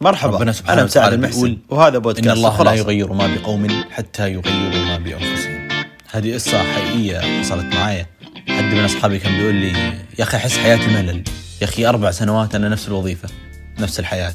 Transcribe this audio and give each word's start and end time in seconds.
مرحبا. 0.00 0.36
ربنا 0.36 0.52
سبحانه 0.52 0.78
أنا 0.78 0.84
مساعد 0.84 1.12
المحسن 1.12 1.58
وهذا 1.68 1.98
بودكاست 1.98 2.36
الله 2.36 2.62
لا. 2.62 2.72
يغير 2.74 3.12
ما 3.12 3.26
بقوم 3.26 3.84
حتى 3.90 4.32
يغيروا 4.32 4.84
ما 4.84 4.98
بأنفسهم. 4.98 5.68
هذه 6.10 6.34
قصة 6.34 6.62
حقيقية 6.62 7.40
حصلت 7.40 7.74
معايا. 7.74 8.06
حد 8.48 8.64
من 8.64 8.84
أصحابي 8.84 9.18
كان 9.18 9.38
بيقول 9.38 9.54
لي 9.54 9.72
يا 10.18 10.24
أخي 10.24 10.36
أحس 10.36 10.56
حياتي 10.56 10.86
ملل. 10.86 11.24
يا 11.62 11.66
أخي 11.66 11.86
أربع 11.86 12.10
سنوات 12.10 12.54
أنا 12.54 12.68
نفس 12.68 12.88
الوظيفة 12.88 13.28
نفس 13.78 14.00
الحياة. 14.00 14.34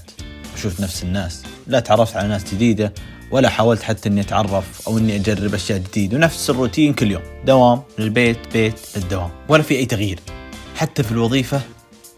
وشفت 0.56 0.82
نفس 0.82 1.04
الناس. 1.04 1.44
لا 1.68 1.80
تعرفت 1.80 2.18
على 2.18 2.28
ناس 2.28 2.54
جديدة 2.54 2.94
ولا 3.32 3.50
حاولت 3.50 3.84
حتى 3.84 4.10
إني 4.10 4.22
أتعرف 4.22 4.88
أو 4.88 4.98
إني 4.98 5.16
أجرب 5.16 5.54
أشياء 5.54 5.78
جديدة. 5.80 6.18
ونفس 6.18 6.50
الروتين 6.50 6.94
كل 6.94 7.12
يوم. 7.12 7.22
دوام 7.46 7.82
من 8.00 8.06
البيت 8.06 8.38
بيت 8.54 8.80
للدوام. 8.96 9.30
ولا 9.48 9.64
في 9.64 9.76
أي 9.76 9.86
تغيير. 9.86 10.20
حتى 10.76 11.04
في 11.04 11.12
الوظيفة 11.12 11.62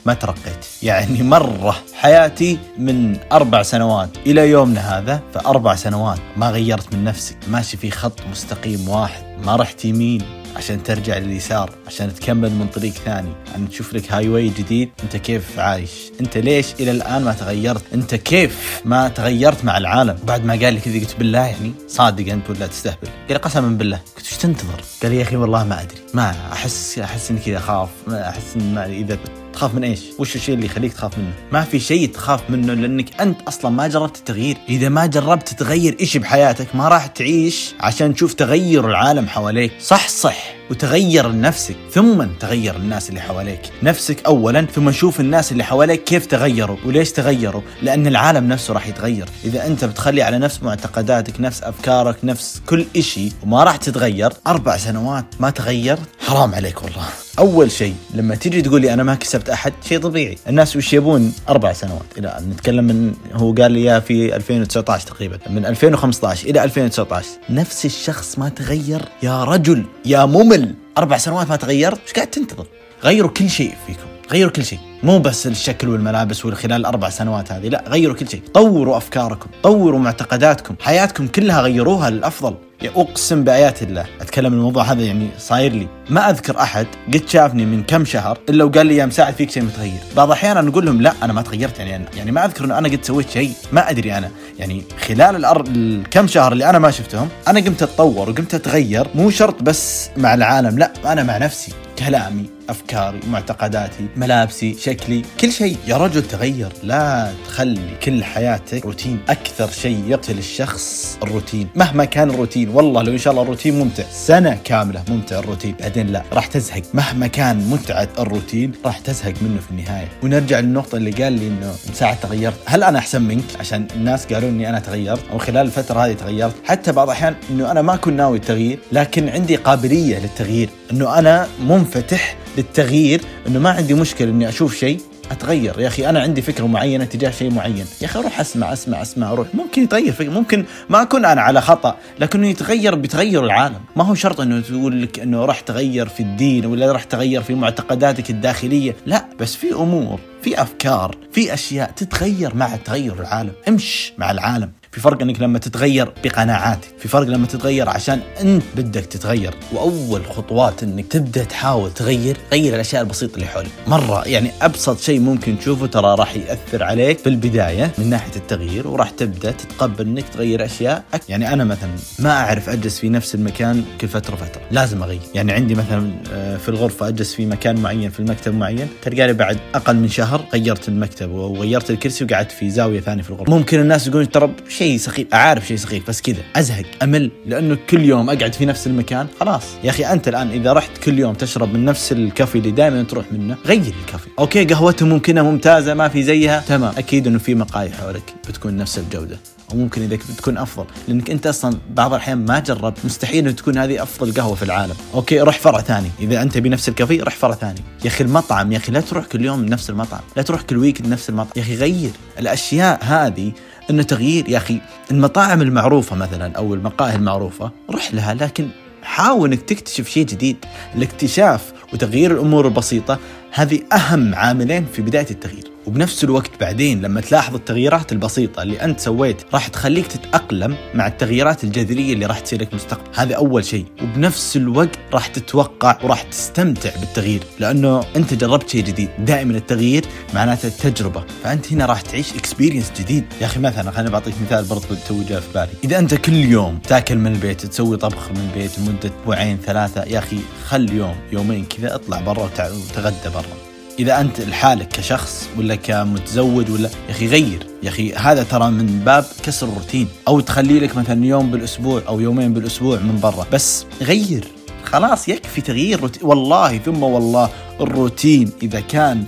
ما 0.05 0.13
ترقيت. 0.13 0.65
يعني 0.83 1.23
مرة 1.23 1.75
حياتي 1.93 2.59
من 2.77 3.17
أربع 3.31 3.63
سنوات 3.63 4.09
إلى 4.25 4.49
يومنا 4.49 4.97
هذا 4.97 5.21
فأربع 5.33 5.75
سنوات 5.75 6.19
ما 6.37 6.49
غيرت 6.49 6.93
من 6.93 7.03
نفسي. 7.03 7.35
ماشي 7.47 7.77
في 7.77 7.91
خط 7.91 8.19
مستقيم 8.31 8.89
واحد 8.89 9.23
ما 9.45 9.55
رحت 9.55 9.85
يمين 9.85 10.21
عشان 10.55 10.83
ترجع 10.83 11.17
لليسار 11.17 11.71
عشان 11.87 12.15
تكمل 12.15 12.51
من 12.51 12.67
طريق 12.67 12.93
ثاني. 12.93 13.29
عشان 13.49 13.69
تشوف 13.69 13.93
لك 13.93 14.11
هاي 14.11 14.29
واي 14.29 14.49
جديد 14.49 14.89
أنت 15.03 15.15
كيف 15.15 15.59
عايش؟ 15.59 15.91
أنت 16.21 16.37
ليش 16.37 16.73
إلى 16.79 16.91
الآن 16.91 17.21
ما 17.21 17.33
تغيرت؟ 17.33 17.81
أنت 17.93 18.15
كيف 18.15 18.81
ما 18.85 19.07
تغيرت 19.07 19.65
مع 19.65 19.77
العالم؟ 19.77 20.17
بعد 20.23 20.45
ما 20.45 20.53
قال 20.53 20.73
لي 20.73 20.79
كذا 20.79 20.99
قلت 20.99 21.15
بالله 21.19 21.39
يعني 21.39 21.73
صادق 21.87 22.31
انت 22.31 22.49
ولا 22.49 22.67
تستهبل. 22.67 23.07
قال 23.29 23.37
قسما 23.37 23.69
بالله. 23.69 23.99
قلت 24.17 24.25
إيش 24.25 24.37
تنتظر؟ 24.37 24.81
قال 25.03 25.11
لي 25.11 25.17
يا 25.17 25.23
أخي 25.23 25.35
والله 25.35 25.63
ما 25.63 25.81
أدري. 25.81 25.97
ما 26.13 26.33
احس 26.51 26.99
أحس 26.99 27.31
إني 27.31 27.39
كذا 27.39 27.57
أخاف. 27.57 27.89
أحس 28.09 28.55
ان 28.55 28.77
إذا 28.77 29.17
تخاف 29.61 29.75
من 29.75 29.83
إيش؟ 29.83 29.99
وش 30.19 30.35
الشيء 30.35 30.55
اللي 30.55 30.65
يخليك 30.65 30.93
تخاف 30.93 31.17
منه؟ 31.17 31.33
ما 31.51 31.61
في 31.61 31.79
شيء 31.79 32.07
تخاف 32.07 32.49
منه 32.49 32.73
لأنك 32.73 33.21
أنت 33.21 33.41
أصلا 33.41 33.71
ما 33.71 33.87
جربت 33.87 34.17
التغيير، 34.17 34.57
إذا 34.69 34.89
ما 34.89 35.05
جربت 35.05 35.49
تغير 35.49 35.97
إيش 35.99 36.17
بحياتك 36.17 36.75
ما 36.75 36.87
راح 36.87 37.07
تعيش 37.07 37.73
عشان 37.79 38.13
تشوف 38.13 38.33
تغير 38.33 38.89
العالم 38.89 39.27
حواليك، 39.27 39.71
صح 39.81 40.07
صح 40.07 40.60
وتغير 40.71 41.29
لنفسك 41.29 41.75
ثم 41.93 42.23
تغير 42.39 42.75
الناس 42.75 43.09
اللي 43.09 43.21
حواليك. 43.21 43.61
نفسك 43.83 44.25
اولا 44.25 44.65
ثم 44.75 44.91
شوف 44.91 45.19
الناس 45.19 45.51
اللي 45.51 45.63
حواليك 45.63 46.03
كيف 46.03 46.25
تغيروا 46.25 46.77
وليش 46.85 47.11
تغيروا 47.11 47.61
لأن 47.81 48.07
العالم 48.07 48.47
نفسه 48.47 48.73
راح 48.73 48.87
يتغير. 48.87 49.29
إذا 49.43 49.67
أنت 49.67 49.85
بتخلي 49.85 50.21
على 50.21 50.37
نفس 50.37 50.63
معتقداتك 50.63 51.41
نفس 51.41 51.63
أفكارك 51.63 52.15
نفس 52.23 52.61
كل 52.65 52.85
إشي 52.95 53.31
وما 53.43 53.63
راح 53.63 53.75
تتغير 53.75 54.33
أربع 54.47 54.77
سنوات 54.77 55.25
ما 55.39 55.49
تغيرت 55.49 55.99
حرام 56.19 56.55
عليك 56.55 56.83
والله. 56.83 57.05
أول 57.39 57.71
شيء 57.71 57.95
لما 58.13 58.35
تيجي 58.35 58.61
تقول 58.61 58.81
لي 58.81 58.93
أنا 58.93 59.03
ما 59.03 59.15
كسبت 59.15 59.49
أحد 59.49 59.73
شيء 59.89 59.99
طبيعي. 59.99 60.37
الناس 60.47 60.75
وش 60.75 60.93
يبون؟ 60.93 61.33
أربع 61.49 61.73
سنوات. 61.73 62.05
إلى 62.17 62.41
نتكلم 62.51 62.85
من 62.85 63.13
هو 63.33 63.53
قال 63.53 63.71
لي 63.71 63.79
إياه 63.79 63.99
في 63.99 64.35
2019 64.35 65.07
تقريبا. 65.07 65.39
من 65.49 65.65
2015 65.65 66.49
إلى 66.49 66.63
2019 66.63 67.27
نفس 67.49 67.85
الشخص 67.85 68.39
ما 68.39 68.49
تغير. 68.49 69.01
يا 69.23 69.43
رجل 69.43 69.85
يا 70.05 70.25
ممل. 70.25 70.60
أربع 70.97 71.17
سنوات 71.17 71.49
ما 71.49 71.55
تغيرت 71.55 71.99
إيش 72.07 72.13
قاعد 72.13 72.27
تنتظر؟ 72.27 72.65
غيروا 73.03 73.29
كل 73.29 73.49
شيء 73.49 73.73
فيكم 73.87 74.07
غيروا 74.31 74.51
كل 74.51 74.65
شيء. 74.65 74.79
مو 75.03 75.19
بس 75.19 75.47
الشكل 75.47 75.89
والملابس 75.89 76.45
والخلال 76.45 76.81
الاربع 76.81 77.09
سنوات 77.09 77.51
هذه 77.51 77.67
لا 77.67 77.83
غيروا 77.87 78.15
كل 78.15 78.29
شيء. 78.29 78.41
طوروا 78.53 78.97
أفكاركم 78.97 79.49
طوروا 79.63 79.99
معتقداتكم 79.99 80.75
حياتكم 80.79 81.27
كلها 81.27 81.61
غيروها 81.61 82.09
للأفضل. 82.09 82.55
يا 82.81 82.91
أقسم 82.95 83.43
بآيات 83.43 83.83
الله 83.83 84.05
أتكلم 84.21 84.53
الموضوع 84.53 84.83
هذا 84.83 85.01
يعني 85.01 85.27
صاير 85.39 85.73
لي. 85.73 85.87
ما 86.09 86.29
أذكر 86.29 86.59
أحد 86.59 86.87
قد 87.13 87.29
شافني 87.29 87.65
من 87.65 87.83
كم 87.83 88.05
شهر 88.05 88.37
إلا 88.49 88.63
وقال 88.63 88.85
لي 88.87 88.95
يا 88.95 89.05
مساعد 89.05 89.33
فيك 89.33 89.51
شيء 89.51 89.63
متغير. 89.63 89.99
بعض 90.15 90.27
الأحيان 90.27 90.65
نقول 90.65 90.85
لهم 90.85 91.01
لا 91.01 91.13
أنا 91.23 91.33
ما 91.33 91.41
تغيرت 91.41 91.79
يعني 91.79 91.95
أنا 91.95 92.05
يعني 92.17 92.31
ما 92.31 92.45
أذكر 92.45 92.65
إنه 92.65 92.77
أنا 92.77 92.89
قد 92.89 92.99
سويت 93.03 93.29
شيء 93.29 93.53
ما 93.71 93.89
أدري 93.89 94.17
أنا. 94.17 94.31
يعني 94.59 94.83
خلال 95.07 95.35
الأر... 95.35 95.63
الكم 95.67 96.27
شهر 96.27 96.51
اللي 96.51 96.69
أنا 96.69 96.79
ما 96.79 96.91
شفتهم 96.91 97.29
أنا 97.47 97.59
قمت 97.59 97.83
أتطور 97.83 98.29
وقمت 98.29 98.53
أتغير 98.53 99.07
مو 99.15 99.29
شرط 99.29 99.63
بس 99.63 100.09
مع 100.17 100.33
العالم 100.33 100.79
لا 100.79 100.91
أنا 101.05 101.23
مع 101.23 101.37
نفسي 101.37 101.73
كلامي. 101.99 102.45
أفكاري 102.71 103.19
معتقداتي 103.27 104.05
ملابسي 104.15 104.75
شكلي 104.79 105.21
كل 105.39 105.51
شيء. 105.51 105.77
يا 105.87 105.97
رجل 105.97 106.21
تغير 106.21 106.69
لا 106.83 107.31
تخلي 107.47 107.97
كل 108.03 108.23
حياتك 108.23 108.85
روتين. 108.85 109.19
أكثر 109.29 109.69
شيء 109.69 110.03
يقتل 110.07 110.37
الشخص 110.37 111.17
الروتين. 111.23 111.67
مهما 111.75 112.05
كان 112.05 112.29
الروتين 112.29 112.69
والله 112.69 113.01
لو 113.01 113.11
إن 113.11 113.17
شاء 113.17 113.31
الله 113.31 113.43
الروتين 113.43 113.79
ممتع. 113.79 114.03
سنة 114.11 114.57
كاملة 114.63 115.03
ممتع 115.09 115.39
الروتين. 115.39 115.75
بعدين 115.79 116.07
لا 116.07 116.23
راح 116.33 116.45
تزهق. 116.45 116.81
مهما 116.93 117.27
كان 117.27 117.57
متعة 117.57 118.07
الروتين 118.19 118.71
راح 118.85 118.99
تزهق 118.99 119.33
منه 119.41 119.59
في 119.61 119.71
النهاية. 119.71 120.07
ونرجع 120.23 120.59
للنقطة 120.59 120.95
اللي 120.95 121.11
قال 121.11 121.33
لي 121.33 121.47
إنه 121.47 121.75
مساعد 121.87 122.13
تغيرت. 122.13 122.57
هل 122.65 122.83
أنا 122.83 122.99
أحسن 122.99 123.21
منك؟ 123.21 123.43
عشان 123.59 123.87
الناس 123.95 124.25
قالوا 124.25 124.49
إني 124.49 124.69
أنا 124.69 124.79
تغيرت 124.79 125.21
أو 125.31 125.37
خلال 125.37 125.65
الفترة 125.65 126.05
هذه 126.05 126.13
تغيرت. 126.13 126.55
حتى 126.65 126.91
بعض 126.91 127.09
الأحيان 127.09 127.35
إنه 127.49 127.71
أنا 127.71 127.81
ما 127.81 127.95
كنت 127.95 128.13
ناوي 128.13 128.37
التغيير 128.37 128.79
لكن 128.91 129.29
عندي 129.29 129.55
قابلية 129.55 130.19
للتغيير. 130.19 130.69
إنه 130.91 131.19
أنا 131.19 131.47
منفتح 131.67 132.35
للتغيير 132.57 133.21
إنه 133.47 133.59
ما 133.59 133.69
عندي 133.69 133.93
مشكلة 133.93 134.29
إني 134.29 134.49
أشوف 134.49 134.75
شيء 134.75 135.01
أتغير. 135.31 135.79
يا 135.79 135.87
أخي 135.87 136.09
أنا 136.09 136.21
عندي 136.21 136.41
فكرة 136.41 136.65
معينة 136.65 137.05
تجاه 137.05 137.31
شيء 137.31 137.51
معين. 137.51 137.85
يا 138.01 138.05
أخي 138.05 138.19
أروح 138.19 138.39
أسمع 138.39 138.73
أسمع 138.73 139.01
أسمع 139.01 139.31
أروح 139.31 139.47
ممكن 139.55 139.83
يتغير 139.83 140.13
فكرة 140.13 140.29
ممكن 140.29 140.65
ما 140.89 141.01
أكون 141.01 141.25
أنا 141.25 141.41
على 141.41 141.61
خطأ 141.61 141.97
لكنه 142.19 142.47
يتغير 142.47 142.95
بتغير 142.95 143.45
العالم. 143.45 143.79
ما 143.95 144.03
هو 144.03 144.15
شرط 144.15 144.41
إنه 144.41 144.61
تقول 144.61 145.01
لك 145.01 145.19
إنه 145.19 145.45
راح 145.45 145.59
تغير 145.59 146.07
في 146.07 146.19
الدين 146.19 146.65
ولا 146.65 146.91
راح 146.91 147.03
تغير 147.03 147.41
في 147.41 147.55
معتقداتك 147.55 148.29
الداخلية. 148.29 148.95
لا 149.05 149.25
بس 149.39 149.55
في 149.55 149.73
أمور 149.73 150.19
في 150.41 150.61
أفكار 150.61 151.17
في 151.31 151.53
أشياء 151.53 151.91
تتغير 151.91 152.55
مع 152.55 152.75
تغير 152.75 153.13
العالم. 153.19 153.51
امش 153.67 154.13
مع 154.17 154.31
العالم. 154.31 154.71
في 154.91 155.01
فرق 155.01 155.21
إنك 155.21 155.41
لما 155.41 155.59
تتغير 155.59 156.11
بقناعاتك 156.23 156.87
في 156.99 157.07
فرق 157.07 157.27
لما 157.27 157.47
تتغير 157.47 157.89
عشان 157.89 158.19
إنت 158.41 158.63
بدك 158.75 159.05
تتغير. 159.05 159.53
وأول 159.73 160.25
خطوات 160.25 160.83
إنك 160.83 161.05
تبدأ 161.07 161.43
تحاول 161.43 161.91
تغير 161.93 162.37
غير 162.51 162.75
الأشياء 162.75 163.01
البسيطة 163.01 163.35
اللي 163.35 163.45
حولك. 163.45 163.69
مرة 163.87 164.27
يعني 164.27 164.51
أبسط 164.61 164.99
شيء 164.99 165.19
ممكن 165.19 165.59
تشوفه 165.59 165.85
ترى 165.87 166.15
راح 166.19 166.35
يأثر 166.35 166.83
عليك 166.83 167.19
في 167.19 167.29
البداية 167.29 167.91
من 167.97 168.09
ناحية 168.09 168.35
التغيير 168.35 168.87
وراح 168.87 169.09
تبدأ 169.09 169.51
تتقبل 169.51 170.05
إنك 170.07 170.29
تغير 170.29 170.65
أشياء 170.65 171.03
أك- 171.15 171.19
يعني 171.29 171.53
أنا 171.53 171.63
مثلا 171.63 171.89
ما 172.19 172.29
أعرف 172.31 172.69
أجلس 172.69 172.99
في 172.99 173.09
نفس 173.09 173.35
المكان 173.35 173.83
كل 174.01 174.07
فترة 174.07 174.35
فترة 174.35 174.61
لازم 174.71 175.03
أغير. 175.03 175.21
يعني 175.35 175.51
عندي 175.51 175.75
مثلا 175.75 176.11
آه، 176.33 176.57
في 176.57 176.69
الغرفة 176.69 177.07
أجلس 177.07 177.33
في 177.33 177.45
مكان 177.45 177.79
معين 177.79 178.09
في 178.09 178.19
المكتب 178.19 178.53
معين 178.55 178.87
تلقاني 179.01 179.33
بعد 179.33 179.57
أقل 179.75 179.95
من 179.95 180.07
شهر 180.09 180.45
غيرت 180.53 180.87
المكتب 180.89 181.31
وغيرت 181.31 181.89
الكرسي 181.91 182.23
وقعدت 182.23 182.51
في 182.51 182.69
زاوية 182.69 182.99
ثانية 182.99 183.23
في 183.23 183.29
الغرفة. 183.29 183.51
ممكن 183.57 183.79
الناس 183.79 184.07
يقولون 184.07 184.29
ترى 184.29 184.51
شيء 184.81 184.97
سخيف 184.97 185.27
أعرف 185.33 185.67
شيء 185.67 185.77
سخيف 185.77 186.07
بس 186.07 186.21
كذا 186.21 186.41
أزهق 186.55 186.85
أمل 187.03 187.31
لأنه 187.45 187.77
كل 187.89 188.05
يوم 188.05 188.29
أقعد 188.29 188.53
في 188.53 188.65
نفس 188.65 188.87
المكان 188.87 189.27
خلاص. 189.39 189.63
يا 189.83 189.89
أخي 189.89 190.05
أنت 190.05 190.27
الآن 190.27 190.49
إذا 190.49 190.73
رحت 190.73 190.97
كل 190.97 191.19
يوم 191.19 191.33
تشرب 191.33 191.73
من 191.73 191.85
نفس 191.85 192.11
الكافي 192.11 192.57
اللي 192.57 192.71
دائما 192.71 193.03
تروح 193.03 193.25
منه 193.31 193.57
غير 193.65 193.93
الكافي. 194.01 194.27
أوكي 194.39 194.65
قهوته 194.65 195.05
ممكنة 195.05 195.41
ممتازة 195.41 195.93
ما 195.93 196.07
في 196.07 196.23
زيها. 196.23 196.63
تمام. 196.67 196.93
أكيد 196.97 197.27
إنه 197.27 197.39
في 197.39 197.55
مقاهي 197.55 197.89
حولك 197.89 198.33
بتكون 198.49 198.77
نفس 198.77 198.97
الجودة 198.97 199.39
أو 199.71 199.77
ممكن 199.77 200.01
إذا 200.01 200.15
بتكون 200.15 200.57
أفضل 200.57 200.85
لأنك 201.07 201.29
أنت 201.29 201.47
أصلا 201.47 201.77
بعض 201.89 202.13
الأحيان 202.13 202.45
ما 202.45 202.59
جربت 202.59 202.97
مستحيل 203.05 203.37
إنه 203.37 203.51
تكون 203.51 203.77
هذه 203.77 204.03
أفضل 204.03 204.33
قهوة 204.33 204.55
في 204.55 204.63
العالم. 204.63 204.95
okay 205.13 205.41
روح 205.41 205.59
فرع 205.59 205.81
ثاني. 205.81 206.09
إذا 206.19 206.41
أنت 206.41 206.57
بنفس 206.57 206.89
الكافي 206.89 207.19
روح 207.19 207.35
فرع 207.35 207.55
ثاني. 207.55 207.81
يا 208.03 208.07
أخي 208.07 208.23
المطعم 208.23 208.71
يا 208.71 208.77
أخي 208.77 208.91
لا 208.91 209.01
تروح 209.01 209.25
كل 209.25 209.45
يوم 209.45 209.65
نفس 209.65 209.89
المطعم 209.89 210.21
لا 210.35 210.41
تروح 210.41 210.61
كل 210.61 210.77
week 210.77 211.01
نفس 211.01 211.29
المطعم. 211.29 211.51
يا 211.55 211.61
أخي 211.61 211.75
غير 211.75 212.09
الأشياء 212.39 212.99
هذه 213.03 213.51
إنه 213.91 214.03
تغيير. 214.03 214.49
يا 214.49 214.57
أخي 214.57 214.79
المطاعم 215.11 215.61
المعروفة 215.61 216.15
مثلا 216.15 216.57
أو 216.57 216.73
المقاهي 216.73 217.15
المعروفة 217.15 217.71
روح 217.89 218.13
لها 218.13 218.33
لكن 218.33 218.67
حاول 219.03 219.53
إنك 219.53 219.61
تكتشف 219.61 220.09
شيء 220.09 220.25
جديد. 220.25 220.57
الاكتشاف 220.95 221.73
وتغيير 221.93 222.31
الأمور 222.31 222.67
البسيطة 222.67 223.19
هذه 223.51 223.79
أهم 223.93 224.35
عاملين 224.35 224.85
في 224.93 225.01
بداية 225.01 225.27
التغيير. 225.31 225.71
وبنفس 225.87 226.23
الوقت 226.23 226.51
بعدين 226.59 227.01
لما 227.01 227.21
تلاحظ 227.21 227.55
التغييرات 227.55 228.11
البسيطة 228.11 228.63
اللي 228.63 228.81
أنت 228.81 228.99
سويت 228.99 229.41
راح 229.53 229.67
تخليك 229.67 230.07
تتأقلم 230.07 230.75
مع 230.93 231.07
التغييرات 231.07 231.63
الجذرية 231.63 232.13
اللي 232.13 232.25
راح 232.25 232.39
تصير 232.39 232.61
لك 232.61 232.73
مستقبل. 232.73 233.09
هذا 233.15 233.35
أول 233.35 233.65
شيء. 233.65 233.85
وبنفس 234.03 234.57
الوقت 234.57 234.99
راح 235.13 235.27
تتوقع 235.27 235.97
وراح 236.03 236.21
تستمتع 236.21 236.89
بالتغيير 236.99 237.43
لأنه 237.59 238.03
أنت 238.15 238.33
جربت 238.33 238.69
شيء 238.69 238.83
جديد. 238.83 239.09
دائما 239.19 239.57
التغيير 239.57 240.05
معناته 240.33 240.67
التجربة. 240.67 241.23
فأنت 241.43 241.73
هنا 241.73 241.85
راح 241.85 242.01
تعيش 242.01 242.33
experience 242.33 242.91
جديد. 242.99 243.25
يا 243.41 243.45
أخي 243.45 243.59
مثلا 243.59 243.91
خليني 243.91 244.09
بعطيك 244.09 244.33
مثال 244.45 244.65
برضو 244.65 244.85
تو 245.07 245.23
جاء 245.29 245.39
في 245.39 245.53
بالي. 245.53 245.71
إذا 245.83 245.99
أنت 245.99 246.13
كل 246.13 246.33
يوم 246.33 246.79
تاكل 246.79 247.15
من 247.15 247.31
البيت 247.31 247.65
تسوي 247.65 247.97
طبخ 247.97 248.31
من 248.31 248.49
البيت 248.49 248.79
لمدة 248.79 249.11
أسبوعين 249.21 249.57
ثلاثة 249.65 250.03
يا 250.03 250.19
أخي 250.19 250.39
خل 250.67 250.93
يوم 250.93 251.15
يومين 251.31 251.65
كذا 251.65 251.95
اطلع 251.95 252.21
برا 252.21 252.43
وتغدى 252.43 253.29
برا. 253.33 253.71
إذا 254.01 254.21
أنت 254.21 254.41
لحالك 254.41 254.87
كشخص 254.87 255.49
ولا 255.57 255.75
كمتزوج 255.75 256.71
ولا 256.71 256.89
يا 257.07 257.11
أخي 257.11 257.27
غير 257.27 257.67
يا 257.83 257.89
أخي 257.89 258.13
هذا 258.13 258.43
ترى 258.43 258.71
من 258.71 259.01
باب 259.05 259.25
كسر 259.43 259.67
الروتين. 259.67 260.07
أو 260.27 260.39
تخلي 260.39 260.79
لك 260.79 260.97
مثلا 260.97 261.25
يوم 261.25 261.51
بالأسبوع 261.51 262.01
أو 262.07 262.19
يومين 262.19 262.53
بالأسبوع 262.53 262.99
من 262.99 263.19
برا. 263.19 263.45
بس 263.53 263.85
غير 264.01 264.47
خلاص 264.83 265.29
يكفي 265.29 265.61
تغيير 265.61 266.01
روتين 266.01 266.25
والله 266.25 266.77
ثم 266.77 267.03
والله 267.03 267.49
الروتين 267.81 268.51
إذا 268.63 268.79
كان 268.79 269.23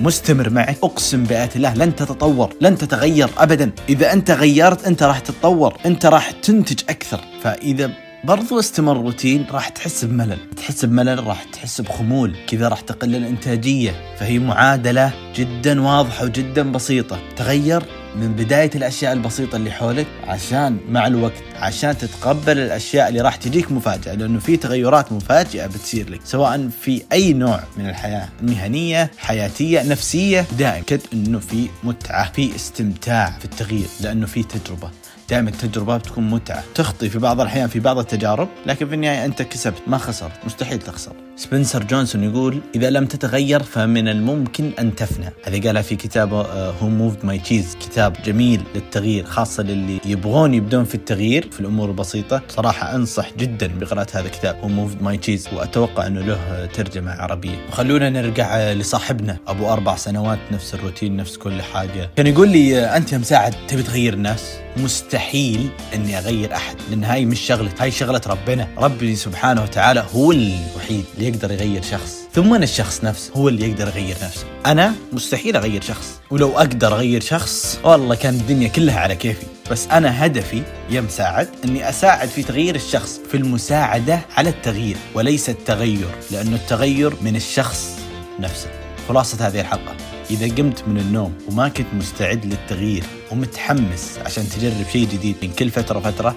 مستمر 0.00 0.50
معك 0.50 0.78
أقسم 0.84 1.24
بآيات 1.24 1.56
الله 1.56 1.74
لن 1.74 1.96
تتطور 1.96 2.52
لن 2.60 2.78
تتغير 2.78 3.28
ابدا. 3.38 3.70
إذا 3.88 4.12
أنت 4.12 4.30
غيرت 4.30 4.84
أنت 4.84 5.02
راح 5.02 5.18
تتطور 5.18 5.74
أنت 5.86 6.06
راح 6.06 6.30
تنتج 6.30 6.80
أكثر. 6.88 7.20
فإذا 7.42 8.07
برضو 8.24 8.58
استمر 8.58 8.96
روتين 8.96 9.46
راح 9.50 9.68
تحس 9.68 10.04
بملل. 10.04 10.38
تحس 10.56 10.84
بملل 10.84 11.26
راح 11.26 11.44
تحس 11.44 11.80
بخمول. 11.80 12.36
كذا 12.46 12.68
راح 12.68 12.80
تقل 12.80 13.14
الإنتاجية. 13.16 14.14
فهي 14.18 14.38
معادلة 14.38 15.12
جدا 15.34 15.82
واضحة 15.82 16.24
وجدا 16.24 16.72
بسيطة. 16.72 17.18
تغير 17.36 17.82
من 18.16 18.32
بداية 18.32 18.70
الأشياء 18.74 19.12
البسيطة 19.12 19.56
اللي 19.56 19.70
حولك 19.70 20.06
عشان 20.26 20.78
مع 20.88 21.06
الوقت 21.06 21.42
عشان 21.56 21.98
تتقبل 21.98 22.58
الأشياء 22.58 23.08
اللي 23.08 23.20
راح 23.20 23.36
تجيك 23.36 23.72
مفاجأة. 23.72 24.14
لأنه 24.14 24.38
في 24.38 24.56
تغيرات 24.56 25.12
مفاجئة 25.12 25.66
بتصير 25.66 26.10
لك 26.10 26.20
سواء 26.24 26.68
في 26.82 27.02
أي 27.12 27.32
نوع 27.32 27.60
من 27.76 27.88
الحياة. 27.88 28.28
مهنية 28.42 29.10
حياتية 29.18 29.82
نفسية. 29.82 30.46
دائما 30.58 30.84
كد 30.86 31.00
أنه 31.12 31.38
في 31.38 31.68
متعة 31.84 32.32
في 32.32 32.56
استمتاع 32.56 33.38
في 33.38 33.44
التغيير 33.44 33.88
لأنه 34.00 34.26
في 34.26 34.42
تجربة. 34.42 34.90
دائما 35.30 35.50
التجربة 35.50 35.96
بتكون 35.96 36.30
متعة 36.30 36.64
تخطي 36.74 37.08
في 37.08 37.18
بعض 37.18 37.40
الأحيان 37.40 37.68
في 37.68 37.80
بعض 37.80 37.98
التجارب 37.98 38.48
لكن 38.66 38.88
في 38.88 38.94
النهاية 38.94 39.24
أنت 39.24 39.42
كسبت 39.42 39.82
ما 39.86 39.98
خسرت 39.98 40.32
مستحيل 40.46 40.78
تخسر. 40.78 41.12
سبنسر 41.36 41.84
جونسون 41.84 42.24
يقول 42.24 42.60
إذا 42.74 42.90
لم 42.90 43.06
تتغير 43.06 43.62
فمن 43.62 44.08
الممكن 44.08 44.70
أن 44.78 44.94
تفنى. 44.94 45.32
هذه 45.44 45.66
قالها 45.66 45.82
في 45.82 45.96
كتابه 45.96 46.42
Who 46.70 46.88
Moved 46.88 47.24
My 47.24 47.38
Cheese 47.38 47.76
كتاب 47.80 48.16
جميل 48.24 48.60
للتغيير 48.74 49.24
خاصة 49.24 49.62
للي 49.62 50.00
يبغون 50.04 50.54
يبدون 50.54 50.84
في 50.84 50.94
التغيير 50.94 51.50
في 51.52 51.60
الأمور 51.60 51.88
البسيطة. 51.88 52.42
صراحة 52.48 52.94
أنصح 52.94 53.32
جدا 53.38 53.66
بقراءة 53.78 54.06
هذا 54.14 54.26
الكتاب 54.26 54.56
Who 54.62 54.68
Moved 54.68 55.02
My 55.02 55.16
Cheese 55.16 55.48
وأتوقع 55.52 56.06
أنه 56.06 56.20
له 56.20 56.66
ترجمة 56.66 57.12
عربية. 57.12 57.66
وخلونا 57.68 58.10
نرجع 58.10 58.72
لصاحبنا 58.72 59.36
أبو 59.46 59.72
أربع 59.72 59.96
سنوات 59.96 60.38
نفس 60.52 60.74
الروتين 60.74 61.16
نفس 61.16 61.36
كل 61.36 61.62
حاجة. 61.62 62.10
كان 62.16 62.26
يقول 62.26 62.48
لي 62.48 62.96
أنت 62.96 63.12
يا 63.12 63.18
مساعد 63.18 63.54
تبي 63.68 63.82
تغير 63.82 64.14
الناس؟ 64.14 64.58
مستحيل 64.78 65.70
إني 65.94 66.18
أغير 66.18 66.54
أحد 66.54 66.76
لأن 66.90 67.04
هاي 67.04 67.24
مش 67.24 67.40
شغلتي 67.40 67.82
هاي 67.82 67.90
شغلة 67.90 68.20
ربنا. 68.26 68.68
ربي 68.78 69.16
سبحانه 69.16 69.62
وتعالى 69.62 70.04
هو 70.14 70.32
الوحيد 70.32 71.04
اللي 71.14 71.28
يقدر 71.28 71.52
يغير 71.52 71.82
شخص. 71.82 72.18
ثم 72.34 72.54
الشخص 72.54 73.04
نفسه 73.04 73.32
هو 73.36 73.48
اللي 73.48 73.70
يقدر 73.70 73.88
يغير 73.88 74.16
نفسه. 74.22 74.44
أنا 74.66 74.94
مستحيل 75.12 75.56
أغير 75.56 75.82
شخص. 75.82 76.20
ولو 76.30 76.58
أقدر 76.58 76.94
أغير 76.94 77.20
شخص 77.20 77.78
والله 77.84 78.14
كان 78.14 78.34
الدنيا 78.34 78.68
كلها 78.68 79.00
على 79.00 79.16
كيفي. 79.16 79.46
بس 79.70 79.86
أنا 79.86 80.26
هدفي 80.26 80.62
يا 80.90 81.00
مساعد 81.00 81.48
إني 81.64 81.88
أساعد 81.88 82.28
في 82.28 82.42
تغيير 82.42 82.74
الشخص 82.74 83.20
في 83.30 83.36
المساعدة 83.36 84.20
على 84.36 84.50
التغيير 84.50 84.96
وليس 85.14 85.48
التغير 85.48 86.08
لأنه 86.30 86.56
التغير 86.56 87.12
من 87.22 87.36
الشخص 87.36 87.98
نفسه. 88.40 88.68
خلاصة 89.08 89.46
هذه 89.48 89.60
الحلقة. 89.60 89.96
إذا 90.30 90.54
قمت 90.54 90.88
من 90.88 90.98
النوم 90.98 91.34
وما 91.48 91.68
كنت 91.68 91.86
مستعد 91.94 92.46
للتغيير 92.46 93.04
ومتحمس 93.32 94.18
عشان 94.26 94.48
تجرب 94.48 94.86
شيء 94.92 95.08
جديد 95.08 95.36
من 95.42 95.52
كل 95.52 95.70
فترة 95.70 96.00
فترة 96.00 96.36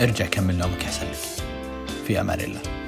ارجع 0.00 0.26
كمل 0.26 0.58
نومك 0.58 0.84
أحسن 0.84 1.06
لك 1.06 1.44
في 2.06 2.20
أمان 2.20 2.40
الله. 2.40 2.79